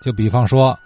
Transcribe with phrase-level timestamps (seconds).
[0.00, 0.78] 就比方说，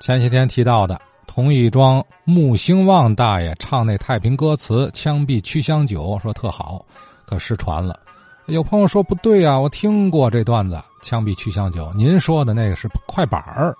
[0.00, 6.84] 前些天提到的同一庄穆兴旺大爷唱那太平歌词《枪毙曲香酒》，说特好，
[7.26, 7.98] 可失传了。
[8.46, 13.76] 有朋友说不对啊，我听过这段子《枪毙曲香酒》，您说的那个是快板儿。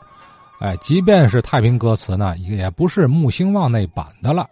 [0.58, 4.46] 哎，即便是太平歌词呢，也不是穆兴旺那版的了。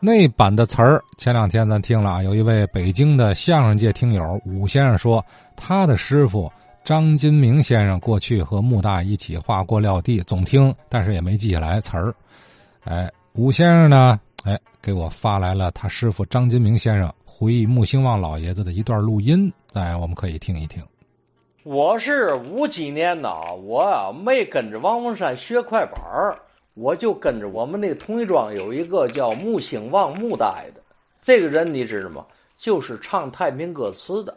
[0.00, 5.24] 那版的词儿，前两天咱听了啊，有一位北京的相声界听友武先生说，
[5.56, 6.52] 他的师傅。
[6.86, 12.14] 张金明先生过去和穆大一起画过撂地，总听，但是也没记下来词儿。
[12.84, 14.20] 哎，武先生呢？
[14.44, 19.52] 哎，给我发来了他师傅张金明先生回忆穆兴旺老爷子的一段录音。
[19.72, 20.80] 哎，我们可以听一听。
[21.64, 23.28] 我是五几年的，
[23.64, 26.00] 我没跟着王文山学快板
[26.74, 30.80] 我就跟着我们那同义庄有一个叫穆兴旺穆大爷的，
[31.20, 32.24] 这个人你知道吗？
[32.56, 34.32] 就是唱太平歌词的，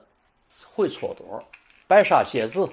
[0.66, 1.40] 会搓朵。
[1.90, 2.70] 白沙写字，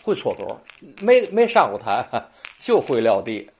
[0.00, 0.56] 会搓朵，
[1.00, 2.06] 没没上过台，
[2.56, 3.50] 就会撂地。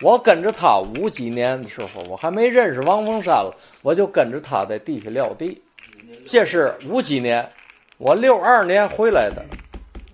[0.00, 5.62] 我跟着他五几年的时候，我还没认识王凤山了，我就跟着他在地下撂地。
[6.22, 7.46] 这是五几年，
[7.98, 9.44] 我六二年回来的。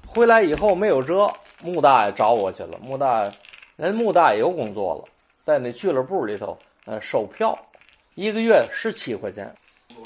[0.05, 2.77] 回来以后没有辙，穆大爷找我去了。
[2.83, 3.33] 穆大爷，
[3.77, 5.05] 人穆大爷有工作了，
[5.47, 7.57] 在那俱乐部里头，呃，收票，
[8.17, 9.55] 一个月十七块钱。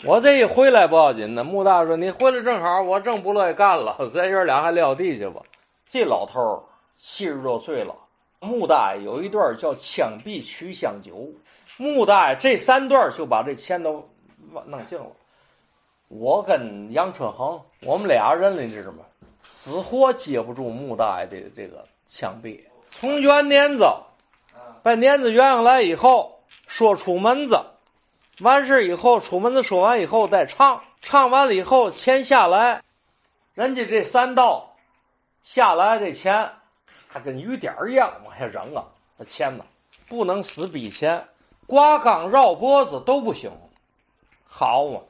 [0.04, 5.40] 我这一回来不要紧的，穆大说：“你回来正好，我正不乐意干了，咱爷俩还撂地去吧。”
[5.86, 6.62] 这老头儿
[6.96, 7.94] 七十多岁了，
[8.40, 11.12] 穆大爷有一段叫《枪毙曲香酒》，
[11.76, 14.06] 穆大爷这三段就把这钱都
[14.66, 15.06] 弄净了。
[16.08, 18.98] 我跟杨春恒，我们俩人你知道吗？
[19.48, 22.60] 死活接不住穆大爷的这个枪毙。
[22.90, 23.84] 从圆年子，
[24.82, 27.58] 把年子圆上来以后，说出门子。
[28.40, 32.82] 完事以后，出门子说完以后再唱，唱完了以后钱下来，
[33.54, 34.76] 人家这三道
[35.42, 36.50] 下来这钱，
[37.08, 38.84] 还跟雨点一样往下扔啊！
[39.16, 39.64] 那钱呢，
[40.06, 41.26] 不能死逼钱，
[41.66, 43.50] 挂缸绕脖子都不行。
[44.44, 45.00] 好嘛，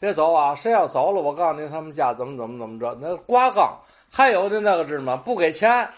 [0.00, 0.56] 别走啊！
[0.56, 2.98] 谁要走了，我告诉你，他们家怎么怎么怎么着？
[3.00, 3.78] 那挂缸
[4.10, 5.16] 还有的那个知道吗？
[5.16, 5.88] 不给钱，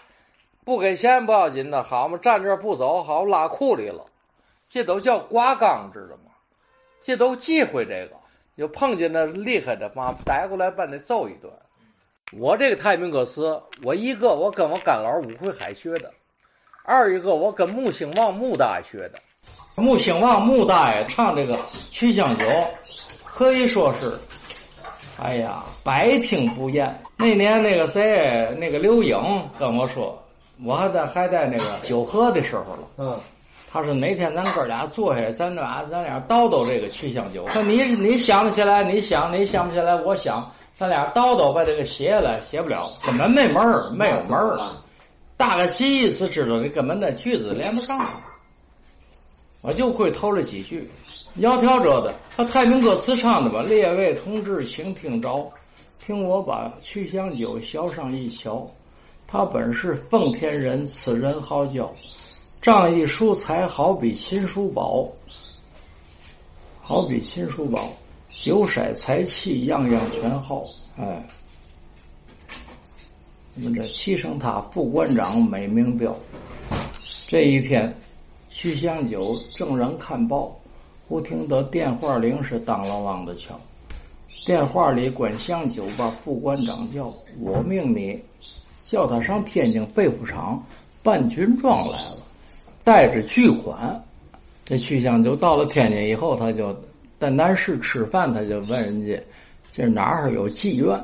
[0.63, 4.05] 不给钱不要紧的，好嘛，站这不走，好拉库里了，
[4.67, 6.24] 这都叫挂缸，知道吗？
[7.05, 8.15] 这都忌讳这个，
[8.57, 11.53] 就碰见那厉害的，妈逮过来把你揍一顿。
[12.33, 16.11] 我这个太平歌词，我一个我跟我干老五会海学的，
[16.83, 19.19] 二一个我跟穆兴旺穆大爷学的。
[19.75, 21.55] 穆兴旺穆大爷唱这个
[21.91, 22.43] 《曲香酒》，
[23.23, 24.17] 可以说是，
[25.21, 26.91] 哎呀，百听不厌。
[27.17, 29.15] 那年那个谁，那个刘颖
[29.59, 30.19] 跟我说，
[30.63, 32.87] 我还在还在那个九河的时候了。
[32.97, 33.19] 嗯。
[33.75, 37.45] 他说哪天咱哥俩坐下，咱俩咱俩叨叨这个曲香酒。
[37.49, 44.81] 说你你想得起来，你想你想不起来，我想咱俩叨叨把这个写下来，写不了，根本没门儿，没有门儿了。
[45.35, 48.09] 大概其意思知道，你根本那句子连不上。
[49.61, 50.89] 我就会头了几句，
[51.37, 53.61] 窈窕者的，他太平歌词唱的吧？
[53.63, 55.51] 列位同志，请听着，
[55.99, 58.65] 听我把曲香酒小上一瞧。
[59.27, 61.93] 他本是奉天人，此人好教。
[62.65, 65.07] 仗义疏财，好比秦叔宝，
[66.81, 67.87] 好比秦叔宝，
[68.31, 70.59] 酒色财气样样全好。
[70.97, 71.23] 哎，
[73.55, 76.11] 我们这七声他副馆长美名标。
[77.27, 77.95] 这一天，
[78.49, 80.59] 徐香酒正然看报，
[81.07, 83.55] 忽听得电话铃是当啷啷的敲。
[84.43, 88.19] 电话里管香酒把副馆长叫，我命你
[88.81, 90.65] 叫他上天津被服厂
[91.03, 92.24] 办军装来了。
[92.85, 93.99] 带着巨款，
[94.63, 96.71] 这曲香就到了天津以后，他就
[97.19, 99.19] 在南市吃饭，他就问人家
[99.73, 100.97] ：“这哪儿有妓院？”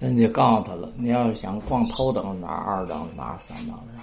[0.00, 4.02] 人家告诉他了：“你要想逛头等哪二等哪三等啥？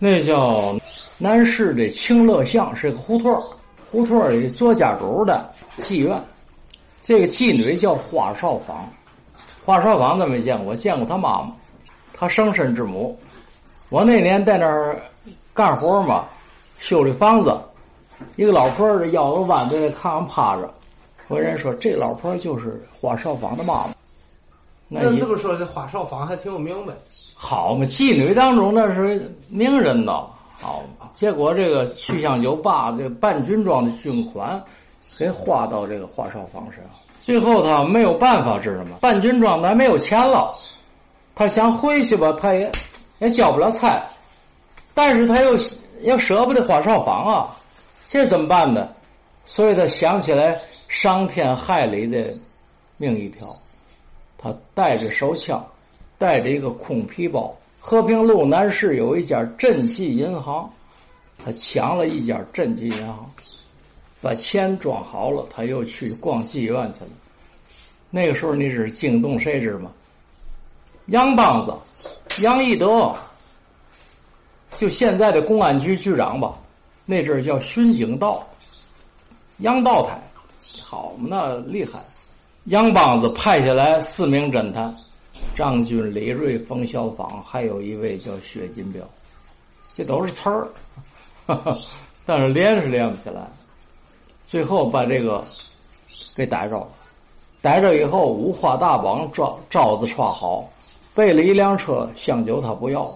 [0.00, 0.76] 那叫
[1.16, 3.40] 南市的清乐巷，是个胡同
[3.88, 6.20] 胡同里做家主的妓院。
[7.02, 8.84] 这个妓女叫花少芳，
[9.64, 11.52] 花少芳咱没见过，见过他妈妈，
[12.12, 13.16] 他生身之母。
[13.90, 15.00] 我那年在那儿。”
[15.54, 16.24] 干活嘛，
[16.78, 17.56] 修理房子，
[18.36, 20.68] 一个老婆儿腰子弯在那炕上趴着，
[21.28, 23.94] 我人说这老婆就是花少芳的妈妈。
[24.88, 26.92] 那这么说，这花少芳还挺有名呗？
[27.34, 30.26] 好嘛，妓女当中那是名人呐。
[30.60, 34.60] 好嘛，结果这个曲香酒把这办军装的军款
[35.16, 36.92] 给花到这个花少芳身上，
[37.22, 38.96] 最后他没有办法，知道吗？
[39.00, 40.52] 办军装他没有钱了，
[41.32, 42.70] 他想回去吧，他也
[43.20, 44.02] 也交不了差。
[44.94, 45.58] 但是他又
[46.02, 47.56] 又舍不得花少房啊，
[48.06, 48.88] 这怎么办呢？
[49.44, 50.58] 所以他想起来
[50.88, 52.32] 伤天害理的
[52.96, 53.46] 命一条，
[54.38, 55.62] 他带着手枪，
[56.16, 60.70] 带着一个空皮包和平路南市有一家赈济银行，
[61.36, 63.30] 他抢了一家赈济银行，
[64.22, 67.10] 把钱装好了，他又去逛妓院去了。
[68.10, 69.90] 那个时候你是惊动谁知吗？
[71.06, 71.74] 杨梆子、
[72.42, 73.14] 杨义德，
[74.74, 76.54] 就现在的公安局局长吧，
[77.04, 78.44] 那阵儿叫巡警道，
[79.58, 80.20] 杨道台，
[80.82, 81.98] 好嘛，那厉害。
[82.64, 84.94] 杨梆子派下来四名侦探，
[85.54, 89.02] 张军、李瑞、冯小芳，还有一位叫薛金彪，
[89.94, 90.68] 这都是词儿，
[92.24, 93.46] 但是连是连不起来。
[94.46, 95.44] 最后把这个
[96.34, 96.88] 给逮着了。
[97.60, 100.68] 逮着以后，五花大绑，招招子穿好，
[101.14, 103.10] 备了一辆车，香酒他不要，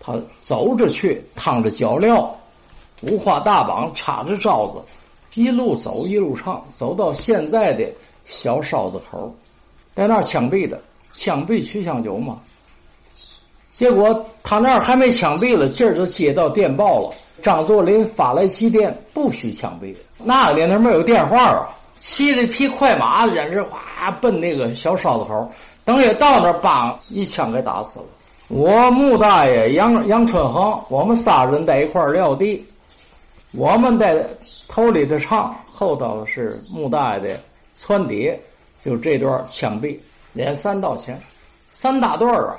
[0.00, 2.26] 他走着去，趟着脚镣，
[3.02, 4.82] 五花大绑，插着招子，
[5.34, 7.86] 一路走一路唱，走到现在的
[8.24, 9.32] 小哨子口，
[9.92, 10.80] 在那儿枪毙的，
[11.12, 12.40] 枪毙曲香酒嘛。
[13.68, 19.94] 结果他那儿还没枪毙了，今儿就接到电报了，张作霖发来急电，不许枪毙。
[20.18, 21.68] 那个年头没有电话啊。
[21.98, 25.46] 骑着匹快马，简直哗奔那个小哨子口。
[25.84, 28.06] 等也到那儿，梆一枪给打死了。
[28.50, 32.66] 我穆大爷杨杨春恒，我们仨人在一块撂地。
[33.52, 34.28] 我们在
[34.66, 37.40] 头里的唱，后头是穆大爷的
[37.78, 38.36] 船底，
[38.80, 39.96] 就这段枪毙，
[40.32, 41.20] 连三道钱，
[41.70, 42.58] 三大段啊。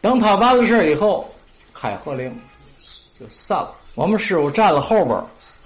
[0.00, 1.28] 等他完了事以后，
[1.74, 2.34] 开合令
[3.20, 3.74] 就散了。
[3.94, 5.22] 我们师傅站了后边，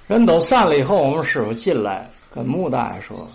[0.08, 2.10] 人都散了以后，我们师傅进来。
[2.30, 3.28] 跟穆大爷说：“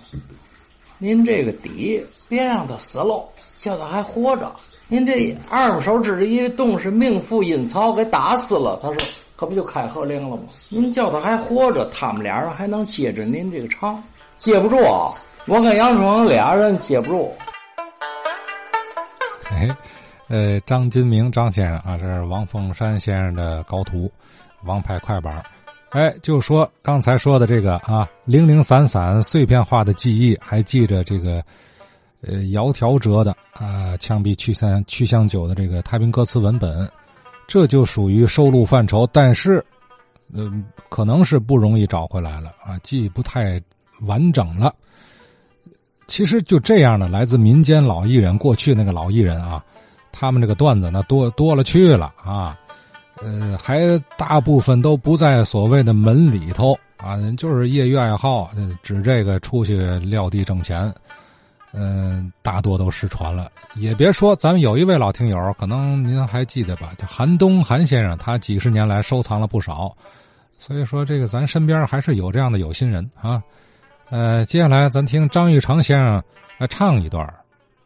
[1.00, 4.54] 您这个底别让他死喽，叫他还活着。
[4.92, 8.98] 您这二手指一动是命妇阴曹给打死了。”他说
[9.38, 10.44] ：“可不就开合令了吗？
[10.68, 14.04] 您叫他还活着，他们俩人还能接着您这个唱，
[14.38, 15.16] 接不住啊！
[15.48, 17.34] 我跟杨春俩人接不住。
[19.50, 19.74] ”哎，
[20.28, 24.12] 呃，张金明张先生啊，这是王凤山先生的高徒，
[24.66, 25.42] 王牌快板。
[25.92, 31.42] 哎，就说刚才说的这个啊，零零散散、碎片化的记忆，还记着这个，
[32.22, 36.88] 呃，窈窕折的啊，枪毙曲三曲香九的这个太平歌词文本，
[37.48, 39.64] 这就属于收录范畴，但是，
[40.32, 43.62] 嗯，可能是不容易找回来了啊，记不太
[44.02, 44.74] 完整了。
[46.08, 49.64] 其实就这样的，来自民间老艺人，过去那个老艺人啊，
[50.12, 52.58] 他们这个段子那多多了去了啊。
[53.24, 58.50] 呃，还大部分都不在所谓的门里头啊，就是业余爱好，
[58.82, 60.94] 指这个出去撂地挣钱。
[61.74, 63.50] 嗯，大多都失传了。
[63.76, 66.92] 也别说，咱们有一位老听友，可能您还记得吧？
[66.98, 69.96] 叫韩东韩先生，他几十年来收藏了不少。
[70.58, 73.42] 所以说，这个咱身边还是有这样的有心人啊。
[74.10, 76.22] 呃，接下来咱听张玉成先生
[76.58, 77.26] 来唱一段